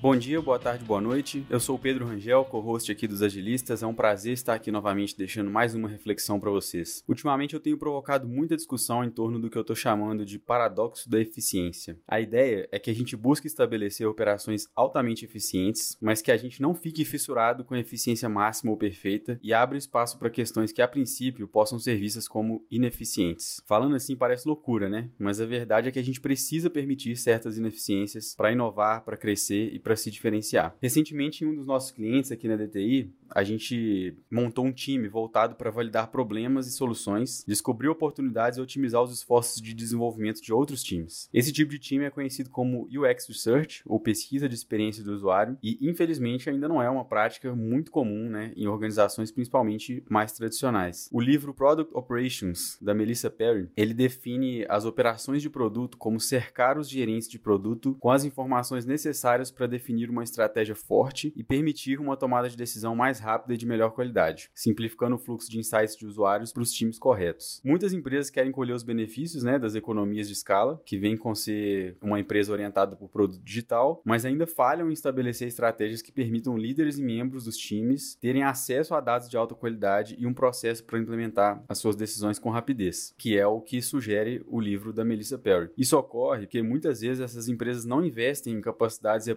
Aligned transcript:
Bom 0.00 0.14
dia, 0.14 0.40
boa 0.40 0.60
tarde, 0.60 0.84
boa 0.84 1.00
noite. 1.00 1.44
Eu 1.50 1.58
sou 1.58 1.74
o 1.74 1.78
Pedro 1.78 2.06
Rangel, 2.06 2.44
co-host 2.44 2.92
aqui 2.92 3.08
dos 3.08 3.20
Agilistas. 3.20 3.82
É 3.82 3.86
um 3.86 3.92
prazer 3.92 4.32
estar 4.32 4.54
aqui 4.54 4.70
novamente 4.70 5.18
deixando 5.18 5.50
mais 5.50 5.74
uma 5.74 5.88
reflexão 5.88 6.38
para 6.38 6.52
vocês. 6.52 7.02
Ultimamente 7.08 7.54
eu 7.54 7.58
tenho 7.58 7.76
provocado 7.76 8.28
muita 8.28 8.54
discussão 8.54 9.02
em 9.02 9.10
torno 9.10 9.40
do 9.40 9.50
que 9.50 9.58
eu 9.58 9.62
estou 9.62 9.74
chamando 9.74 10.24
de 10.24 10.38
paradoxo 10.38 11.10
da 11.10 11.20
eficiência. 11.20 11.98
A 12.06 12.20
ideia 12.20 12.68
é 12.70 12.78
que 12.78 12.92
a 12.92 12.94
gente 12.94 13.16
busque 13.16 13.48
estabelecer 13.48 14.06
operações 14.06 14.68
altamente 14.72 15.24
eficientes, 15.24 15.98
mas 16.00 16.22
que 16.22 16.30
a 16.30 16.36
gente 16.36 16.62
não 16.62 16.76
fique 16.76 17.04
fissurado 17.04 17.64
com 17.64 17.74
a 17.74 17.80
eficiência 17.80 18.28
máxima 18.28 18.70
ou 18.70 18.76
perfeita 18.76 19.40
e 19.42 19.52
abra 19.52 19.76
espaço 19.76 20.16
para 20.16 20.30
questões 20.30 20.70
que 20.70 20.80
a 20.80 20.86
princípio 20.86 21.48
possam 21.48 21.76
ser 21.76 21.96
vistas 21.96 22.28
como 22.28 22.64
ineficientes. 22.70 23.60
Falando 23.66 23.96
assim 23.96 24.14
parece 24.14 24.46
loucura, 24.46 24.88
né? 24.88 25.10
Mas 25.18 25.40
a 25.40 25.46
verdade 25.46 25.88
é 25.88 25.90
que 25.90 25.98
a 25.98 26.04
gente 26.04 26.20
precisa 26.20 26.70
permitir 26.70 27.16
certas 27.16 27.58
ineficiências 27.58 28.36
para 28.36 28.52
inovar, 28.52 29.04
para 29.04 29.16
crescer 29.16 29.74
e 29.74 29.87
para 29.88 29.96
se 29.96 30.10
diferenciar. 30.10 30.76
Recentemente, 30.82 31.42
em 31.42 31.46
um 31.46 31.54
dos 31.54 31.66
nossos 31.66 31.90
clientes 31.90 32.30
aqui 32.30 32.46
na 32.46 32.56
DTI, 32.56 33.10
a 33.30 33.42
gente 33.42 34.14
montou 34.30 34.66
um 34.66 34.72
time 34.72 35.08
voltado 35.08 35.54
para 35.54 35.70
validar 35.70 36.10
problemas 36.10 36.66
e 36.66 36.72
soluções, 36.72 37.42
descobrir 37.46 37.88
oportunidades 37.88 38.58
e 38.58 38.60
otimizar 38.60 39.02
os 39.02 39.12
esforços 39.12 39.62
de 39.62 39.72
desenvolvimento 39.72 40.42
de 40.42 40.52
outros 40.52 40.82
times. 40.82 41.30
Esse 41.32 41.52
tipo 41.52 41.70
de 41.70 41.78
time 41.78 42.04
é 42.04 42.10
conhecido 42.10 42.50
como 42.50 42.86
UX 42.86 43.28
Research, 43.28 43.82
ou 43.86 43.98
pesquisa 43.98 44.46
de 44.46 44.54
experiência 44.54 45.02
do 45.02 45.14
usuário, 45.14 45.56
e 45.62 45.78
infelizmente 45.80 46.50
ainda 46.50 46.68
não 46.68 46.82
é 46.82 46.90
uma 46.90 47.04
prática 47.04 47.54
muito 47.54 47.90
comum 47.90 48.28
né, 48.28 48.52
em 48.56 48.66
organizações 48.66 49.30
principalmente 49.30 50.04
mais 50.10 50.32
tradicionais. 50.32 51.08
O 51.10 51.20
livro 51.20 51.54
Product 51.54 51.96
Operations, 51.96 52.76
da 52.82 52.94
Melissa 52.94 53.30
Perry, 53.30 53.70
ele 53.74 53.94
define 53.94 54.66
as 54.68 54.84
operações 54.84 55.40
de 55.40 55.48
produto 55.48 55.96
como 55.96 56.20
cercar 56.20 56.76
os 56.76 56.90
gerentes 56.90 57.26
de 57.26 57.38
produto 57.38 57.96
com 57.98 58.10
as 58.10 58.24
informações 58.24 58.84
necessárias 58.84 59.50
para 59.50 59.66
definir 59.78 60.10
uma 60.10 60.24
estratégia 60.24 60.74
forte 60.74 61.32
e 61.34 61.42
permitir 61.42 62.00
uma 62.00 62.16
tomada 62.16 62.48
de 62.48 62.56
decisão 62.56 62.94
mais 62.94 63.20
rápida 63.20 63.54
e 63.54 63.56
de 63.56 63.64
melhor 63.64 63.90
qualidade, 63.90 64.50
simplificando 64.54 65.14
o 65.16 65.18
fluxo 65.18 65.50
de 65.50 65.58
insights 65.58 65.96
de 65.96 66.06
usuários 66.06 66.52
para 66.52 66.62
os 66.62 66.72
times 66.72 66.98
corretos. 66.98 67.60
Muitas 67.64 67.92
empresas 67.92 68.28
querem 68.28 68.52
colher 68.52 68.74
os 68.74 68.82
benefícios 68.82 69.42
né, 69.42 69.58
das 69.58 69.74
economias 69.74 70.26
de 70.26 70.34
escala, 70.34 70.80
que 70.84 70.98
vem 70.98 71.16
com 71.16 71.34
ser 71.34 71.96
uma 72.02 72.18
empresa 72.18 72.52
orientada 72.52 72.96
por 72.96 73.08
produto 73.08 73.40
digital, 73.42 74.02
mas 74.04 74.24
ainda 74.24 74.46
falham 74.46 74.90
em 74.90 74.92
estabelecer 74.92 75.46
estratégias 75.46 76.02
que 76.02 76.12
permitam 76.12 76.58
líderes 76.58 76.98
e 76.98 77.02
membros 77.02 77.44
dos 77.44 77.56
times 77.56 78.16
terem 78.16 78.42
acesso 78.42 78.94
a 78.94 79.00
dados 79.00 79.28
de 79.28 79.36
alta 79.36 79.54
qualidade 79.54 80.16
e 80.18 80.26
um 80.26 80.34
processo 80.34 80.84
para 80.84 80.98
implementar 80.98 81.62
as 81.68 81.78
suas 81.78 81.94
decisões 81.94 82.38
com 82.38 82.50
rapidez, 82.50 83.14
que 83.16 83.38
é 83.38 83.46
o 83.46 83.60
que 83.60 83.80
sugere 83.80 84.42
o 84.48 84.60
livro 84.60 84.92
da 84.92 85.04
Melissa 85.04 85.38
Perry. 85.38 85.70
Isso 85.76 85.96
ocorre 85.96 86.48
porque 86.48 86.62
muitas 86.62 87.02
vezes 87.02 87.20
essas 87.20 87.46
empresas 87.46 87.84
não 87.84 88.02
investem 88.02 88.54
em 88.54 88.60
capacidades 88.60 89.26
e 89.26 89.30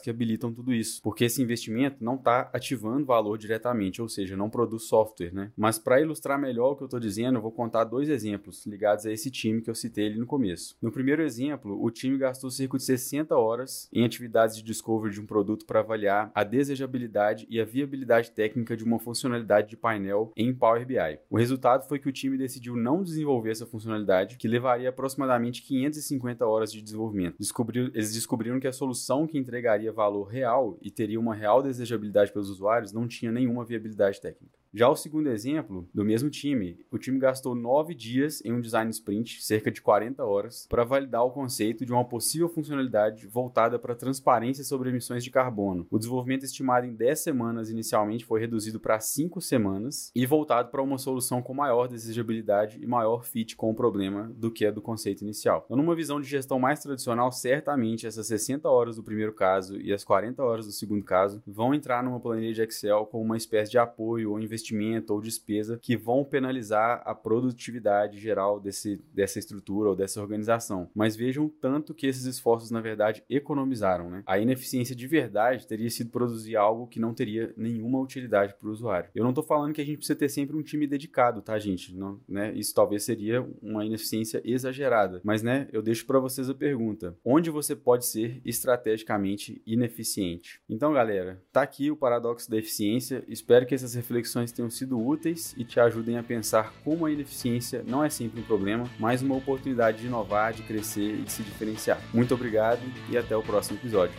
que 0.00 0.10
habilitam 0.10 0.52
tudo 0.52 0.72
isso, 0.72 1.00
porque 1.02 1.24
esse 1.24 1.42
investimento 1.42 2.04
não 2.04 2.14
está 2.14 2.50
ativando 2.52 3.04
valor 3.04 3.36
diretamente, 3.38 4.00
ou 4.00 4.08
seja, 4.08 4.36
não 4.36 4.50
produz 4.50 4.84
software, 4.84 5.32
né? 5.32 5.50
Mas 5.56 5.78
para 5.78 6.00
ilustrar 6.00 6.38
melhor 6.38 6.72
o 6.72 6.76
que 6.76 6.82
eu 6.82 6.86
estou 6.86 7.00
dizendo, 7.00 7.38
eu 7.38 7.42
vou 7.42 7.52
contar 7.52 7.84
dois 7.84 8.08
exemplos 8.08 8.64
ligados 8.66 9.06
a 9.06 9.12
esse 9.12 9.30
time 9.30 9.60
que 9.60 9.70
eu 9.70 9.74
citei 9.74 10.06
ali 10.06 10.18
no 10.18 10.26
começo. 10.26 10.76
No 10.80 10.92
primeiro 10.92 11.22
exemplo, 11.22 11.82
o 11.82 11.90
time 11.90 12.18
gastou 12.18 12.50
cerca 12.50 12.76
de 12.76 12.84
60 12.84 13.36
horas 13.36 13.88
em 13.92 14.04
atividades 14.04 14.56
de 14.56 14.62
discovery 14.62 15.14
de 15.14 15.20
um 15.20 15.26
produto 15.26 15.66
para 15.66 15.80
avaliar 15.80 16.30
a 16.34 16.44
desejabilidade 16.44 17.46
e 17.48 17.60
a 17.60 17.64
viabilidade 17.64 18.30
técnica 18.30 18.76
de 18.76 18.84
uma 18.84 18.98
funcionalidade 18.98 19.70
de 19.70 19.76
painel 19.76 20.32
em 20.36 20.54
Power 20.54 20.86
BI. 20.86 21.18
O 21.30 21.36
resultado 21.36 21.86
foi 21.88 21.98
que 21.98 22.08
o 22.08 22.12
time 22.12 22.36
decidiu 22.36 22.76
não 22.76 23.02
desenvolver 23.02 23.50
essa 23.50 23.66
funcionalidade, 23.66 24.36
que 24.36 24.48
levaria 24.48 24.88
aproximadamente 24.88 25.62
550 25.62 26.46
horas 26.46 26.72
de 26.72 26.82
desenvolvimento. 26.82 27.36
Descobriu, 27.38 27.86
eles 27.86 28.12
descobriram 28.12 28.60
que 28.60 28.68
a 28.68 28.72
solução 28.72 29.26
que 29.26 29.38
entregaria 29.38 29.71
agregaria 29.72 29.92
valor 29.92 30.24
real 30.24 30.78
e 30.80 30.90
teria 30.90 31.18
uma 31.18 31.34
real 31.34 31.62
desejabilidade 31.62 32.32
pelos 32.32 32.50
usuários, 32.50 32.92
não 32.92 33.08
tinha 33.08 33.32
nenhuma 33.32 33.64
viabilidade 33.64 34.20
técnica. 34.20 34.61
Já 34.74 34.88
o 34.88 34.96
segundo 34.96 35.28
exemplo, 35.28 35.86
do 35.92 36.02
mesmo 36.02 36.30
time, 36.30 36.78
o 36.90 36.96
time 36.96 37.18
gastou 37.18 37.54
nove 37.54 37.94
dias 37.94 38.42
em 38.42 38.54
um 38.54 38.60
design 38.60 38.90
sprint, 38.90 39.42
cerca 39.42 39.70
de 39.70 39.82
40 39.82 40.24
horas, 40.24 40.66
para 40.66 40.82
validar 40.82 41.22
o 41.26 41.30
conceito 41.30 41.84
de 41.84 41.92
uma 41.92 42.06
possível 42.06 42.48
funcionalidade 42.48 43.26
voltada 43.26 43.78
para 43.78 43.94
transparência 43.94 44.64
sobre 44.64 44.88
emissões 44.88 45.22
de 45.22 45.30
carbono. 45.30 45.86
O 45.90 45.98
desenvolvimento 45.98 46.46
estimado 46.46 46.86
em 46.86 46.94
10 46.94 47.18
semanas 47.18 47.68
inicialmente 47.68 48.24
foi 48.24 48.40
reduzido 48.40 48.80
para 48.80 48.98
5 48.98 49.42
semanas 49.42 50.10
e 50.14 50.24
voltado 50.24 50.70
para 50.70 50.80
uma 50.80 50.96
solução 50.96 51.42
com 51.42 51.52
maior 51.52 51.86
desejabilidade 51.86 52.82
e 52.82 52.86
maior 52.86 53.26
fit 53.26 53.54
com 53.54 53.70
o 53.70 53.74
problema 53.74 54.32
do 54.34 54.50
que 54.50 54.64
a 54.64 54.70
do 54.70 54.80
conceito 54.80 55.20
inicial. 55.20 55.64
Então, 55.66 55.76
numa 55.76 55.94
visão 55.94 56.18
de 56.18 56.26
gestão 56.26 56.58
mais 56.58 56.80
tradicional, 56.80 57.30
certamente 57.30 58.06
essas 58.06 58.26
60 58.26 58.66
horas 58.70 58.96
do 58.96 59.02
primeiro 59.02 59.34
caso 59.34 59.78
e 59.78 59.92
as 59.92 60.02
40 60.02 60.42
horas 60.42 60.64
do 60.64 60.72
segundo 60.72 61.04
caso 61.04 61.42
vão 61.46 61.74
entrar 61.74 62.02
numa 62.02 62.18
planilha 62.18 62.54
de 62.54 62.62
Excel 62.62 63.04
como 63.04 63.22
uma 63.22 63.36
espécie 63.36 63.70
de 63.70 63.76
apoio 63.76 64.30
ou 64.30 64.40
investimento 64.40 64.61
investimento 64.62 65.12
ou 65.12 65.20
despesa 65.20 65.78
que 65.82 65.96
vão 65.96 66.24
penalizar 66.24 67.02
a 67.04 67.14
produtividade 67.14 68.18
geral 68.18 68.60
desse, 68.60 69.00
dessa 69.12 69.38
estrutura 69.38 69.90
ou 69.90 69.96
dessa 69.96 70.20
organização. 70.20 70.88
Mas 70.94 71.16
vejam 71.16 71.48
tanto 71.48 71.92
que 71.92 72.06
esses 72.06 72.24
esforços, 72.24 72.70
na 72.70 72.80
verdade, 72.80 73.24
economizaram. 73.28 74.08
Né? 74.08 74.22
A 74.26 74.38
ineficiência 74.38 74.94
de 74.94 75.06
verdade 75.06 75.66
teria 75.66 75.90
sido 75.90 76.10
produzir 76.10 76.56
algo 76.56 76.86
que 76.86 77.00
não 77.00 77.12
teria 77.12 77.52
nenhuma 77.56 77.98
utilidade 77.98 78.54
para 78.54 78.68
o 78.68 78.72
usuário. 78.72 79.10
Eu 79.14 79.24
não 79.24 79.30
estou 79.30 79.44
falando 79.44 79.74
que 79.74 79.80
a 79.80 79.84
gente 79.84 79.98
precisa 79.98 80.18
ter 80.18 80.28
sempre 80.28 80.56
um 80.56 80.62
time 80.62 80.86
dedicado, 80.86 81.42
tá, 81.42 81.58
gente? 81.58 81.94
Não, 81.94 82.20
né? 82.28 82.52
Isso 82.54 82.74
talvez 82.74 83.04
seria 83.04 83.46
uma 83.60 83.84
ineficiência 83.84 84.40
exagerada. 84.44 85.20
Mas, 85.24 85.42
né, 85.42 85.68
eu 85.72 85.82
deixo 85.82 86.06
para 86.06 86.18
vocês 86.18 86.48
a 86.48 86.54
pergunta: 86.54 87.16
onde 87.24 87.50
você 87.50 87.74
pode 87.74 88.06
ser 88.06 88.40
estrategicamente 88.44 89.60
ineficiente? 89.66 90.60
Então, 90.68 90.92
galera, 90.92 91.42
tá 91.52 91.62
aqui 91.62 91.90
o 91.90 91.96
paradoxo 91.96 92.50
da 92.50 92.58
eficiência. 92.58 93.24
Espero 93.26 93.66
que 93.66 93.74
essas 93.74 93.94
reflexões 93.94 94.51
tenham 94.52 94.70
sido 94.70 95.00
úteis 95.00 95.54
e 95.56 95.64
te 95.64 95.80
ajudem 95.80 96.18
a 96.18 96.22
pensar 96.22 96.72
como 96.84 97.06
a 97.06 97.10
ineficiência 97.10 97.84
não 97.86 98.04
é 98.04 98.10
sempre 98.10 98.40
um 98.40 98.44
problema, 98.44 98.84
mas 98.98 99.22
uma 99.22 99.36
oportunidade 99.36 99.98
de 99.98 100.06
inovar, 100.06 100.52
de 100.52 100.62
crescer 100.62 101.14
e 101.14 101.22
de 101.22 101.32
se 101.32 101.42
diferenciar. 101.42 102.00
Muito 102.12 102.34
obrigado 102.34 102.80
e 103.10 103.16
até 103.16 103.36
o 103.36 103.42
próximo 103.42 103.78
episódio. 103.78 104.14